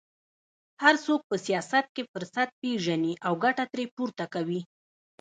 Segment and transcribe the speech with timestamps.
[0.83, 4.61] هر څوک په سیاست کې فرصت پېژني او ګټه ترې پورته کوي